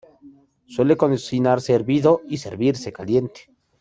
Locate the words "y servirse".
2.27-2.91